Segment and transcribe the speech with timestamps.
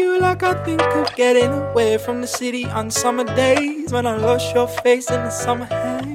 [0.00, 4.16] You like I think of getting away from the city on summer days when I
[4.16, 6.06] lost your face in the summer haze.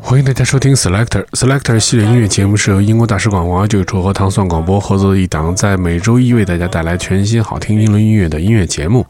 [0.00, 9.04] 欢迎大家收听 Selector Selector 系列音乐节目，是由英国大使馆文化局和糖蒜广播合作的一档，在每周一为大家带来全新好听英伦音乐的音乐节目。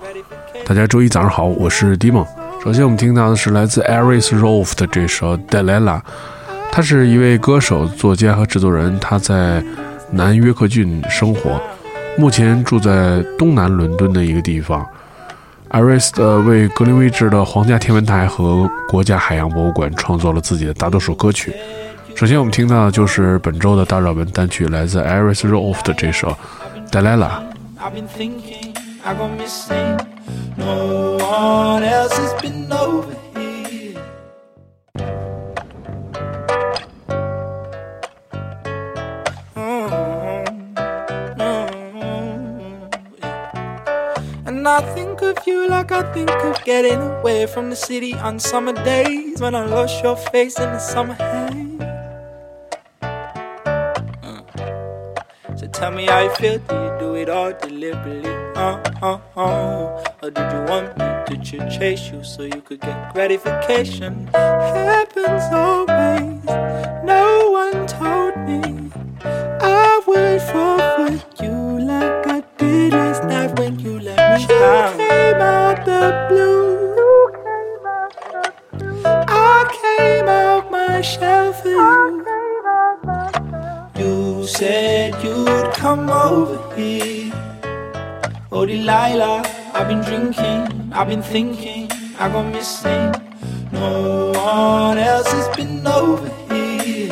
[0.64, 2.26] 大家周一早上好，我是 d i m o
[2.64, 6.00] 首先我们听到的是来自 Aris Rolf 的这首 Delilah，
[6.72, 9.62] 他是一位歌手、作家和制作人，他在
[10.10, 11.60] 南约克郡生活，
[12.16, 14.86] 目前住在东南伦敦的一个地方。
[15.68, 21.52] 艾瑞斯的为格林威治的皇家天文台和国家海洋博物馆创作了自己的大多数歌曲。
[22.14, 26.28] 首先，我们听到的就是本周的大热门单曲，来自 Iris Rolf 的这首
[26.92, 27.42] 《d e l i l a h
[44.64, 48.38] And I think of you like I think of getting away from the city on
[48.38, 51.80] summer days when I lost your face in the summer haze.
[55.60, 56.58] So tell me how you feel.
[56.60, 58.30] Do you do it all deliberately?
[58.56, 60.02] Uh, uh, uh.
[60.22, 64.28] Or did you want me to ch- chase you so you could get gratification?
[64.32, 66.33] Happens always.
[88.56, 89.42] Oh, Delilah,
[89.74, 93.10] I've been drinking, I've been thinking, I go missing.
[93.72, 97.10] No one else has been over here.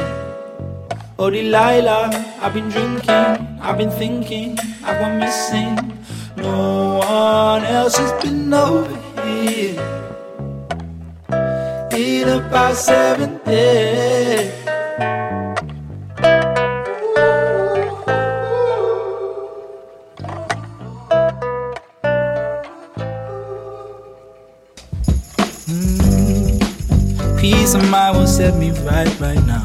[1.19, 2.11] Oh, Delilah,
[2.41, 5.75] I've been drinking, I've been thinking, I go missing.
[6.37, 9.83] No one else has been over here.
[11.91, 14.62] In about seven days.
[28.43, 29.65] Set me right right now.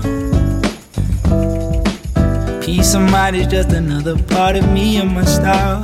[2.61, 5.81] Peace of mind is just another part of me and my style.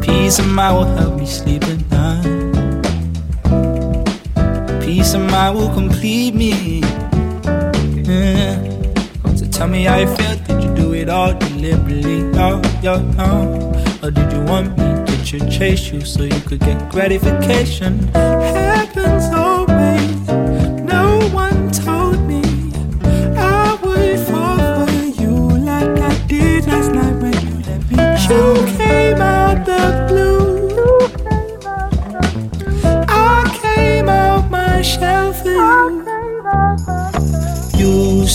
[0.00, 2.22] Peace of mind will help me sleep at night.
[4.84, 6.82] Peace of mind will complete me.
[8.10, 8.54] Yeah.
[9.34, 10.36] So tell me how you feel.
[10.46, 12.20] Did you do it all deliberately?
[12.38, 14.04] Oh, yo, oh.
[14.04, 18.06] Or did you want me to ch- chase you so you could get gratification?
[18.14, 19.57] Happens always.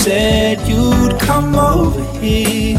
[0.03, 2.77] Said you'd come over here.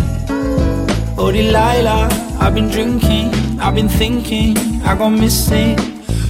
[1.16, 2.08] Oh, Delilah,
[2.38, 5.74] I've been drinking, I've been thinking, I go missing.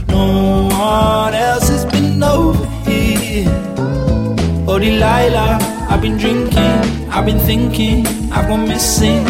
[0.06, 3.48] No one else has been over here.
[4.68, 5.58] Oh, Delilah,
[5.90, 6.80] I've been drinking,
[7.10, 9.24] I've been thinking, I go missing.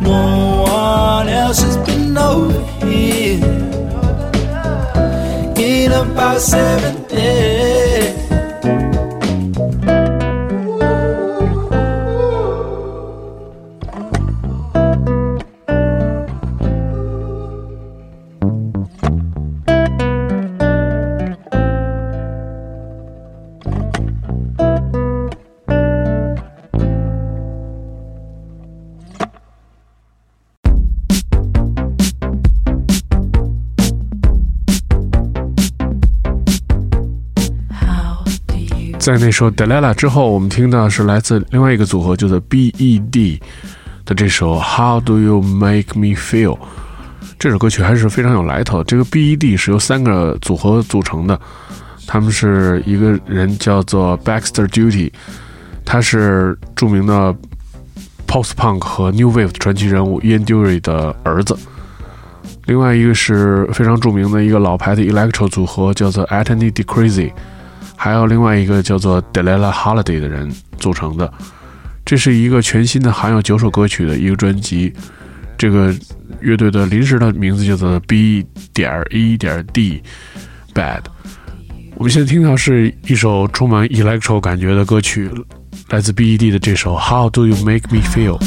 [0.00, 3.42] No one else has been over here.
[5.58, 7.69] In about seven days.
[39.00, 43.40] 在那首《Delilah》之后，我们听到是来自另外一个组合，就是 B.E.D
[44.04, 46.54] 的这首《How Do You Make Me Feel》。
[47.38, 48.84] 这首歌曲还是非常有来头。
[48.84, 51.40] 这个 B.E.D 是由三个组合组成的，
[52.06, 55.10] 他们是一个人叫做 Baxter Duty，
[55.82, 57.34] 他是著名的
[58.28, 61.56] Post Punk 和 New Wave 的传奇人物 Ian Dury 的儿子。
[62.66, 67.32] 另外一个是非常著名的一个老牌的 Electro 组合，叫做 Anthony De Crazy，
[68.02, 71.30] 还有另外一个叫做 Delilah Holiday 的人组成的。
[72.02, 74.90] 这是一个全新的含有九首歌曲的一个专辑。
[75.58, 75.94] 这个
[76.40, 78.42] 乐队的临时的名字叫做 B
[78.72, 80.02] 点一点 D
[80.72, 81.02] Bad。
[81.96, 85.30] 我们现在听到是一首充满 electro 感觉的歌曲，
[85.90, 88.40] 来自 B.E.D 的这首 How Do You Make Me Feel。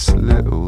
[0.00, 0.59] this little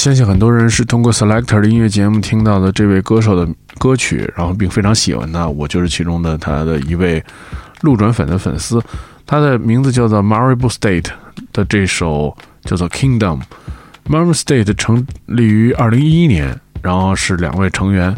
[0.00, 3.46] 相信很多人是通过 Selector 的音乐节目听到的这位歌手的
[3.78, 5.46] 歌曲，然后并非常喜欢他。
[5.46, 7.22] 我就是其中的他的一位
[7.82, 8.82] 路转粉的粉丝。
[9.26, 11.08] 他的名字叫做 Maribo State
[11.52, 13.42] 的这首叫做 Kingdom。
[14.08, 18.16] Maribo State 成立于二零一一年，然后是两位成员。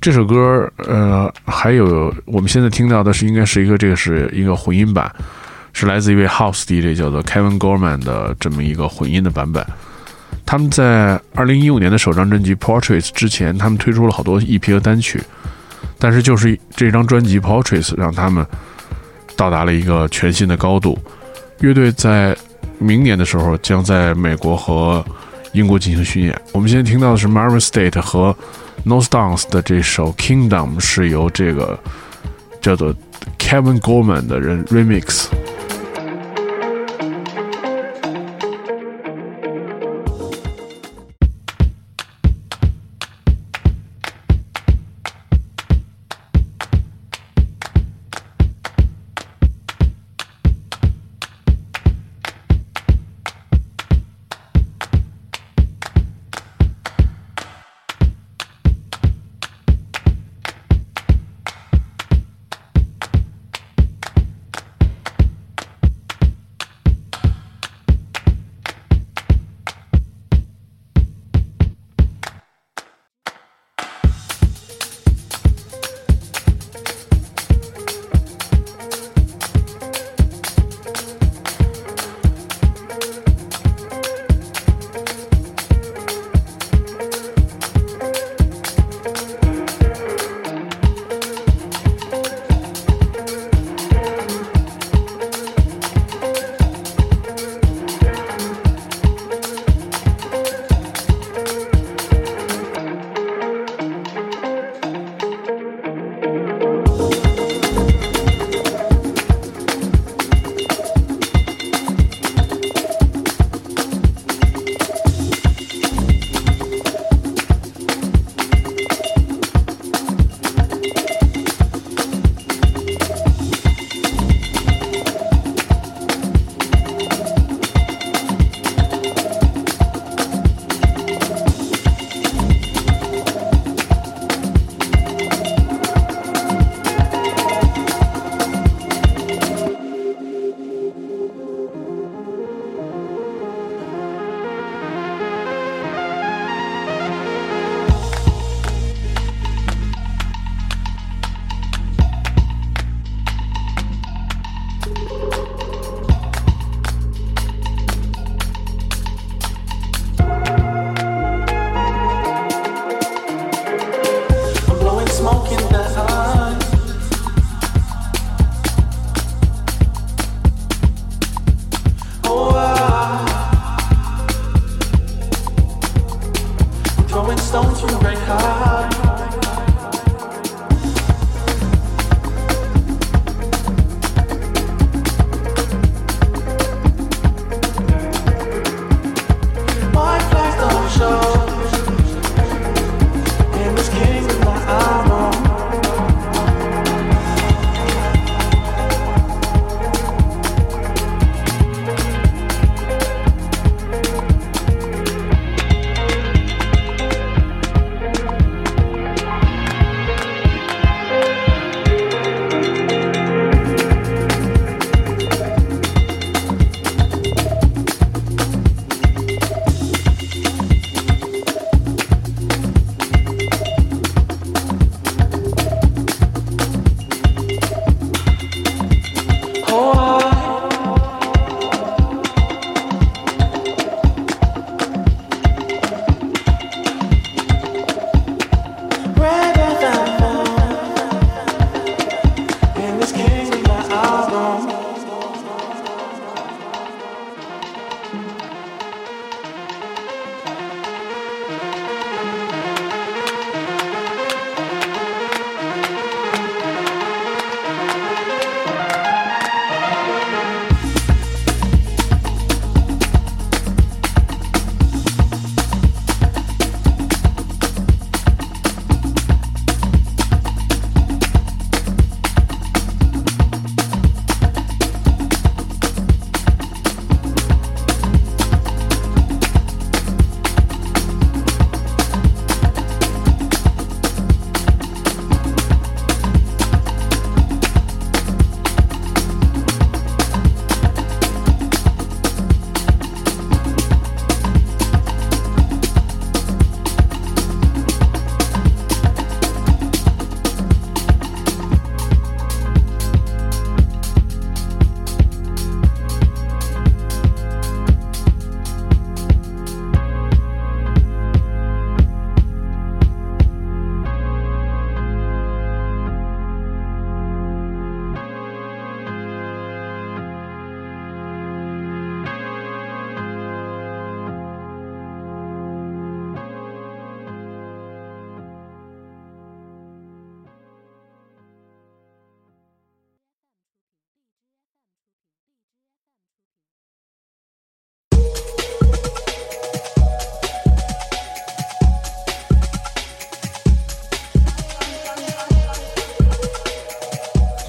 [0.00, 5.12] 这首歌，呃，还有我们现在听到的是应该是一个这个是一个混音版，
[5.72, 9.66] 是来自一位 House DJ 叫做 Kevin Gorman 的这么一个混音的版本。
[10.46, 15.20] 他们在二零一五年的首张专辑《Portraits》之前，他们推出了好多 EP 和单曲，
[15.98, 18.46] 但是就是这张专辑《Portraits》让他们
[19.36, 20.96] 到达了一个全新的高度。
[21.58, 22.36] 乐队在
[22.78, 25.04] 明年的时候将在美国和
[25.52, 26.40] 英国进行巡演。
[26.52, 28.34] 我们现在听到的是 Marvin State 和
[28.84, 31.76] North Downs 的这首《Kingdom》，是由这个
[32.60, 32.94] 叫做
[33.38, 35.26] Kevin Gorman 的人 Remix。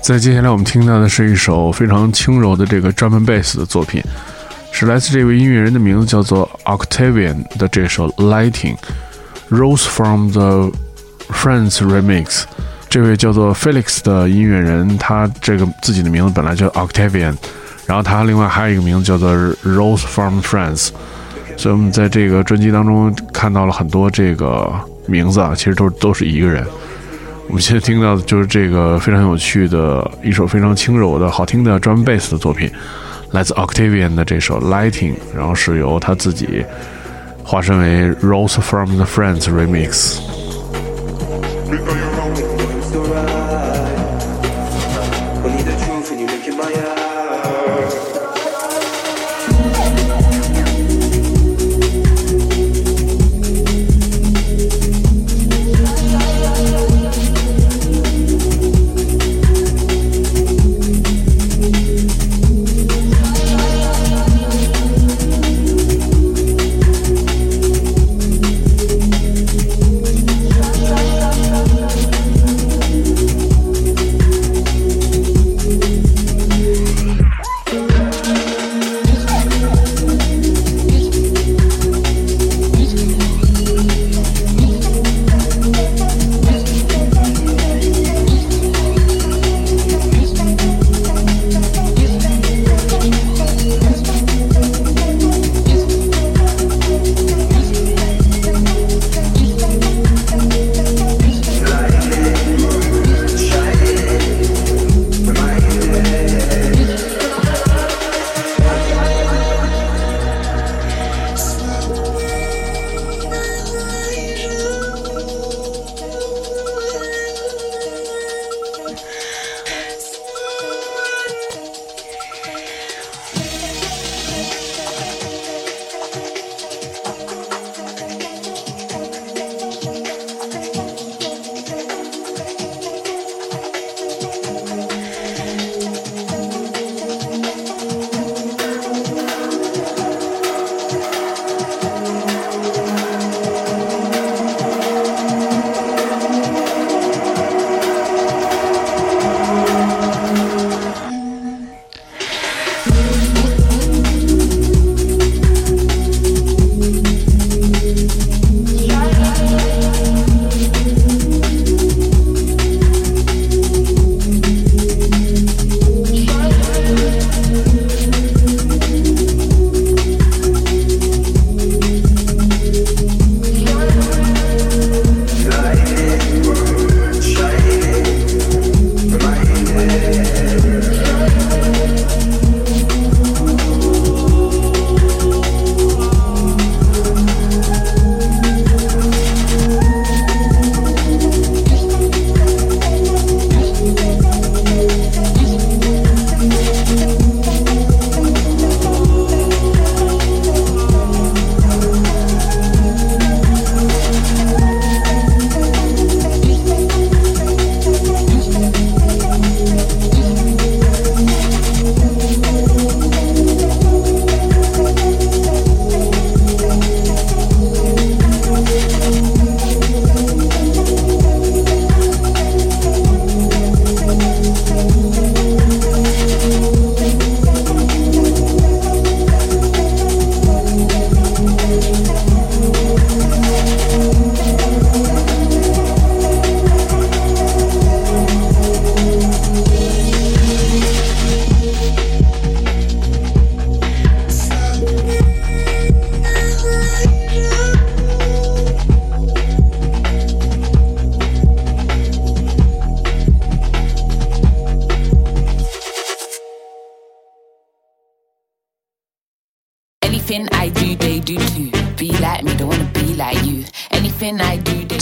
[0.08, 4.02] 在接下来我们听到的是一首非常轻柔的这个 drum and bass 的作品，
[4.72, 8.78] 是来自这位音乐人的名字叫做 Octavian 的这首 Lighting
[9.50, 10.72] Rose from the
[11.30, 12.44] Friends Remix。
[12.88, 17.36] 这位叫做 Felix 的音乐人，他这个自己的名字本来叫 Octavian，
[17.86, 19.30] 然后他另外还有一个名字叫做
[19.66, 20.92] Rose from Friends。
[21.58, 24.72] 所以我们在这个专辑当中看到了很多这个
[25.06, 26.66] 名字啊，其实都都是一个人。
[27.48, 32.70] 我们现在听到的就是这个非常有趣的一首非常轻柔的好听的 drum bass 的作品，
[33.32, 36.66] 来自 Octavian 的这首 Lighting，然后是由他自己
[37.44, 40.20] 化身为 Rose from the Friends remix。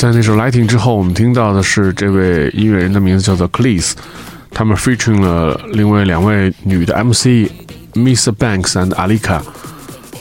[0.05, 3.93] 在那首《Lighting》之后，我们听到的是这位音乐人的名字叫做 Cleese，
[4.51, 9.41] 他们 featuring 了另外两位女的 MC，Miss Banks and Alika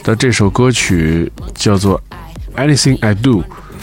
[0.02, 2.00] 的这首歌曲叫做
[2.58, 3.42] 《Anything I Do》。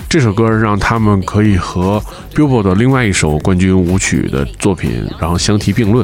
[0.10, 6.04] 这首歌让他们可以和 Billboard 的另外一首冠军舞曲的作品，然后相提并论。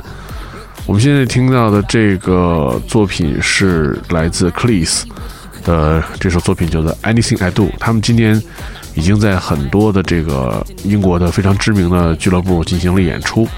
[0.85, 5.05] 我们现在听到的这个作品是来自 Cleese
[5.65, 7.65] 的这首作品，叫做《Anything I Do》。
[7.79, 8.39] 他们今年
[8.96, 13.48] 已经在很多的这个英国的非常知名的俱乐部进行了演出。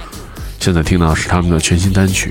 [0.61, 2.31] 现在听到是他们的全新单曲。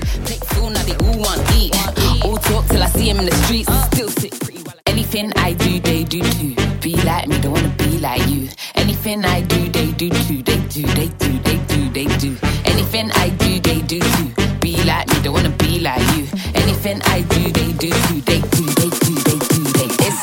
[4.86, 6.54] Anything I do, they do too.
[6.80, 8.48] Be like me, don't wanna be like you.
[8.74, 10.42] Anything I do, they do too.
[10.42, 12.36] They do, they do, they do, they do.
[12.64, 14.30] Anything I do, they do too.
[14.60, 16.26] Be like me, don't wanna be like you.
[16.54, 18.20] Anything I do, they do too.
[18.20, 19.27] They do, they do,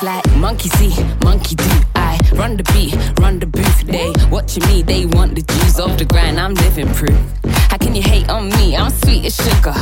[0.07, 1.65] like monkey see, monkey do.
[1.97, 3.81] I run the beat, run the booth.
[3.87, 6.39] They watching me, they want the juice off the grind.
[6.39, 7.19] I'm living proof.
[7.71, 8.77] How can you hate on me?
[8.77, 9.75] I'm sweet as sugar.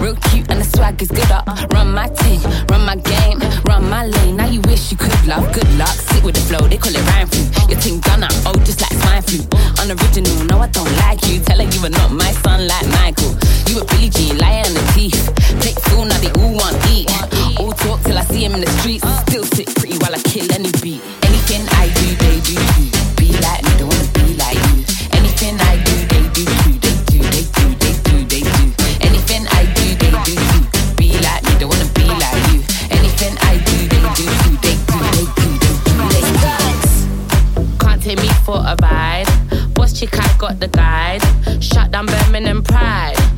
[0.00, 1.28] Real cute and the swag is good.
[1.30, 2.40] I run my team,
[2.70, 4.36] run my game, run my lane.
[4.36, 5.52] Now you wish you could love.
[5.52, 6.62] Good luck, sit with the flow.
[6.68, 7.42] They call it rhyme flu.
[7.68, 9.40] Your team gonna oh just like swine flu.
[9.82, 11.40] Unoriginal, no I don't like you.
[11.40, 13.34] Telling you are not my son like Michael.
[13.66, 15.26] You a Billie Jean, lying on the teeth.
[15.58, 17.10] Take fool, now they all want eat.
[17.58, 19.04] All talk till I see him in the streets.
[19.28, 21.02] Still sit pretty while I kill any beat.
[21.22, 22.88] Anything I do, they do too.
[23.16, 24.84] Be like me, don't wanna be like you.
[25.12, 26.72] Anything I do, they do too.
[26.82, 28.64] They do, they do, they do, they do.
[29.04, 30.96] Anything I do, they do too.
[30.96, 32.60] Be like me, don't wanna be like you.
[32.90, 34.52] Anything I do, they do too.
[34.64, 37.78] They do, they do, they do, they do.
[37.78, 39.28] Can't take me for a ride.
[39.74, 41.22] Boss chick, I got the guide.
[41.62, 43.31] Shut down Birmingham Pride.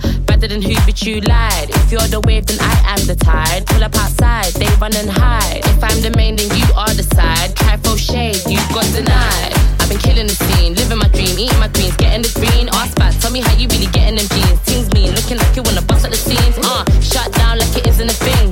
[0.45, 1.71] Than who, but you lied.
[1.71, 3.65] If you're the wave, then I am the tide.
[3.65, 5.65] Pull up outside, they run and hide.
[5.65, 7.57] If I'm the main, then you are the side.
[7.57, 9.57] Try for shade, you got denied.
[9.81, 12.69] I've been killing the scene, living my dream, eating my greens, getting the green.
[12.77, 14.61] Ask back, tell me how you really getting them jeans.
[14.69, 16.61] Things mean, looking like you wanna bust at the seams.
[16.61, 18.44] Uh, shut down like it isn't a thing.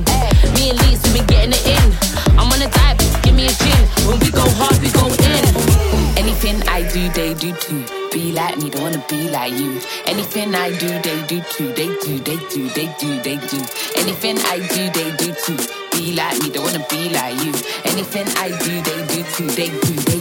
[6.93, 7.83] Do, they do too.
[8.11, 9.81] Be like me, don't wanna be like you.
[10.05, 11.73] Anything I do, they do too.
[11.73, 13.59] They do, they do, they do, they do.
[13.97, 15.57] Anything I do, they do too.
[15.97, 17.51] Be like me, don't wanna be like you.
[17.85, 19.47] Anything I do, they do too.
[19.57, 20.12] They do, they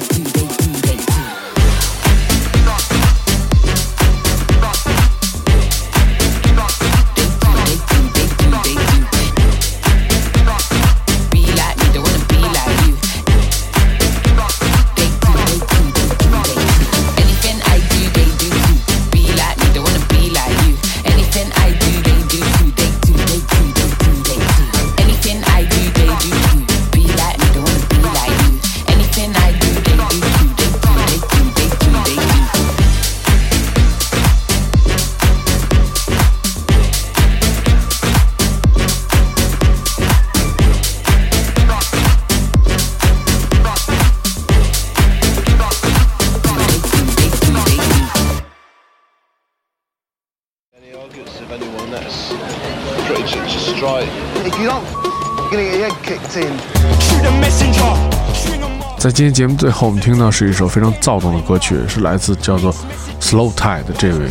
[58.99, 62.73] 在今天节目最后，我们听到是一首非常躁动的歌曲，是来自叫做
[63.21, 64.29] Slow Tide 的这位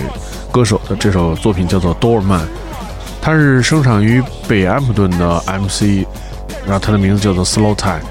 [0.51, 2.41] 歌手的这首作品，叫做 Doorman。
[3.21, 6.03] 他是生长于北安普顿的 MC，
[6.65, 8.01] 然后他的名字叫做 Slow Tide。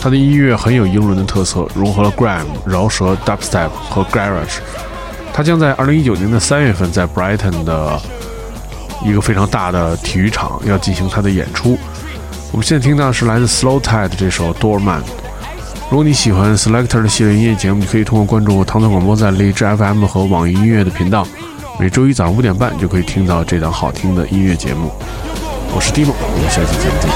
[0.00, 4.60] 他的音乐很有英伦的特色，融合了 Gram、饶舌、Dubstep 和 Garage。
[5.34, 8.00] 他将在2019年的三月份在 Brighton 的
[9.02, 11.78] 一个非常大的体育场要进行他的演出。
[12.52, 15.02] 我们现在听到的是来自 Slow Tide 这首 Doorman。
[15.90, 21.26] 如果你喜欢 Selector 的系列音乐节目，你可以通过关注唐唐广播在荔枝 FM 和网易音乐的频道，
[21.78, 24.90] 每周一早上五点半就可以听到这档好听的音乐节目。
[25.74, 27.08] 我是 Dimo，我们下期节目再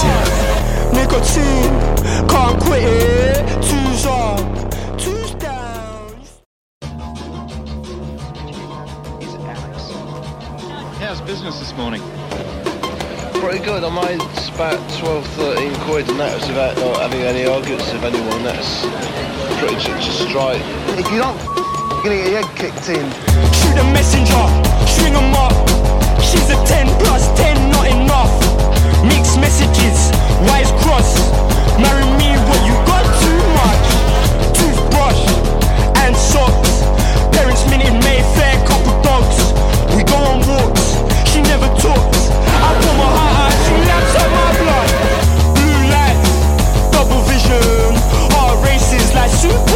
[4.12, 4.17] 见。
[11.18, 12.00] How's business this morning?
[13.42, 13.82] Pretty good.
[13.82, 14.22] I made
[14.54, 18.86] about 12, 13 quid, and that was without not having any arguments of anyone that's
[19.58, 20.62] pretty much a strike.
[20.94, 23.02] If you don't, you're gonna get your head kicked in.
[23.50, 24.44] Shoot a messenger.
[24.86, 25.58] String 'em up.
[26.22, 28.30] She's a 10 plus 10, not enough.
[29.02, 30.14] Mixed messages.
[30.46, 31.18] Wise cross.
[31.82, 33.86] Marry me, what you got too much.
[34.54, 35.22] Toothbrush
[35.98, 36.67] and socks.
[41.60, 42.16] never taught.
[42.46, 44.90] I put my heart out, she laps up my blood.
[45.56, 46.30] Blue lights,
[46.92, 47.94] double vision,
[48.32, 49.67] heart races like super.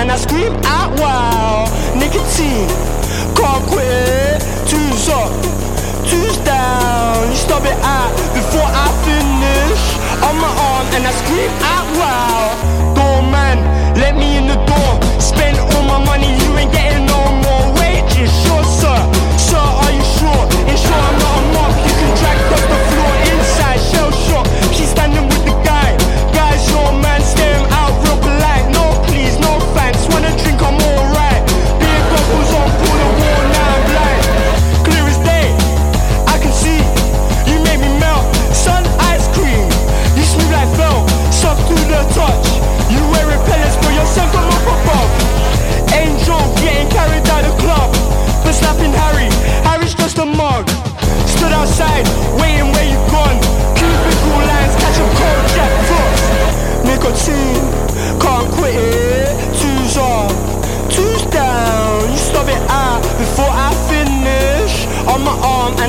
[0.00, 1.68] And I scream out wow.
[1.94, 2.68] Nicotine,
[3.36, 4.40] can't it.
[4.66, 5.30] Two's up,
[6.08, 7.28] two's down.
[7.28, 9.82] You stub it out before I finish.
[10.24, 12.69] On my arm and I scream out wow.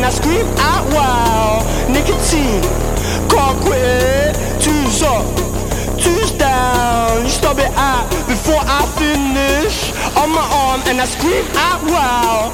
[0.01, 1.61] And I scream out wow.
[1.87, 2.63] Nicotine,
[3.29, 4.33] can't quit it.
[4.59, 5.25] Two's up,
[6.01, 7.21] two's down.
[7.21, 9.93] You stop it out before I finish.
[10.17, 12.51] On my arm and I scream out wow.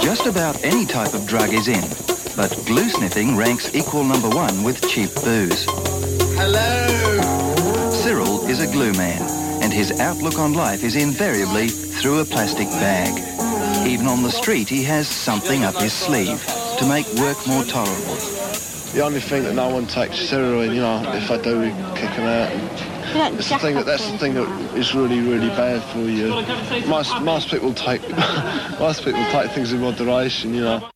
[0.00, 1.82] Just about any type of drug is in,
[2.36, 5.66] but glue sniffing ranks equal number one with cheap booze.
[6.38, 7.90] Hello!
[7.90, 9.20] Cyril is a glue man,
[9.64, 13.47] and his outlook on life is invariably through a plastic bag.
[13.88, 16.44] Even on the street, he has something up his sleeve
[16.78, 18.16] to make work more tolerable.
[18.92, 21.68] The only thing that no one takes is heroin, you know, if I do, we
[21.98, 22.52] kick them out.
[23.16, 24.46] And it's the thing that, that's the thing that
[24.76, 26.28] is really, really bad for you.
[26.86, 28.02] Most, most people take,
[28.78, 30.90] most people take things in moderation, you know.